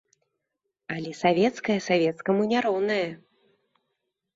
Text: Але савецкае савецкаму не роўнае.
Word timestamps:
Але 0.95 1.11
савецкае 1.21 1.77
савецкаму 1.91 2.51
не 2.51 2.59
роўнае. 2.71 3.09